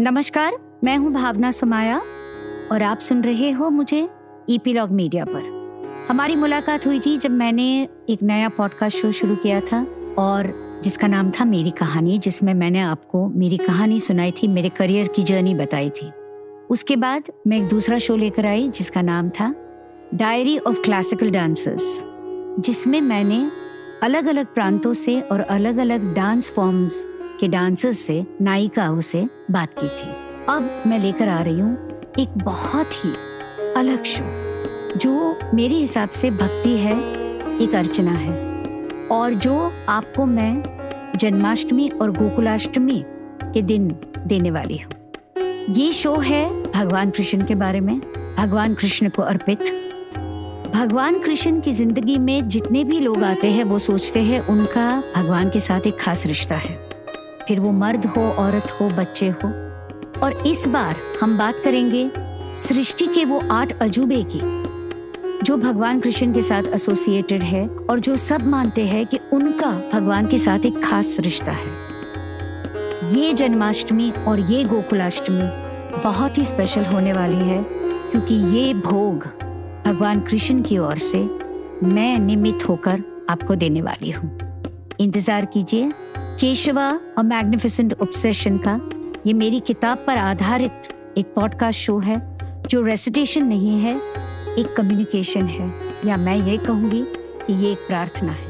[0.00, 1.98] नमस्कार, मैं हूँ भावना समाया
[2.72, 4.08] और आप सुन रहे हो मुझे
[4.48, 9.60] ईपीलॉग मीडिया पर। हमारी मुलाकात हुई थी जब मैंने एक नया पॉडकास्ट शो शुरू किया
[9.60, 9.86] था
[10.18, 10.52] और
[10.84, 15.22] जिसका नाम था मेरी कहानी, जिसमें मैंने आपको मेरी कहानी सुनाई थी, मेरे करियर की
[15.22, 16.10] जर्नी बताई थी।
[16.70, 19.54] उसके बाद मैं एक दूसरा शो लेकर आई जिसका नाम था
[20.14, 22.02] डायरी ऑफ़ क्लासिकल डांसर्स
[22.60, 23.50] जिसमें मैंने
[24.02, 27.06] अलग अलग प्रांतों से और अलग अलग डांस फॉर्म्स
[27.40, 30.12] के डांसर्स से, नायिकाओं से बात की थी।
[30.48, 33.10] अब मैं लेकर आ रही हूँ एक बहुत ही
[33.76, 34.24] अलग शो
[34.98, 36.96] जो मेरे हिसाब से भक्ति है,
[37.60, 38.36] एक अर्चना है।
[39.10, 40.62] और जो आपको मैं
[41.16, 43.02] जन्माष्टमी और गोकुलाष्टमी
[43.44, 43.88] के दिन
[44.26, 44.92] देने वाली हूँ।
[45.74, 47.98] ये शो है भगवान कृष्ण के बारे में,
[48.38, 49.62] भगवान कृष्ण को अर्पित।
[50.74, 55.50] भगवान कृष्ण की ज़िंदगी में जितने भी लोग आते हैं, वो सोचते हैं उनका भगवान
[55.50, 56.87] के साथ एक खास रिश्ता है।
[57.48, 59.48] फिर वो मर्द हो, औरत हो, बच्चे हो।
[60.22, 62.10] और इस बार हम बात करेंगे
[62.58, 64.40] सृष्टि के वो आठ अजूबे की,
[65.44, 70.26] जो भगवान कृष्ण के साथ एसोसिएटेड है और जो सब मानते हैं कि उनका भगवान
[70.26, 71.76] के साथ एक खास रिश्ता है।
[73.10, 77.62] ये जन्माष्टमी और ये गोकुलाष्टमी बहुत ही स्पेशल होने वाली है,
[78.10, 79.24] क्योंकि ये भोग
[79.86, 81.18] भगवान कृष्ण की ओर से
[81.86, 84.30] मैं निमित होकर आपको देने वाली हूँ।
[85.00, 85.90] इंतज़ार कीजिए।
[86.40, 88.80] केशवा और मैग्निफिसेंट ऑब्सेशन का,
[89.26, 90.72] ये मेरी किताब पर आधारित
[91.18, 93.96] एक पॉडकास्ट शो है, जो रेसिटेशन नहीं है,
[94.58, 95.74] एक कम्युनिकेशन है।
[96.06, 97.04] या मैं ये कहूँगी
[97.46, 98.47] कि ये एक प्रार्थना है।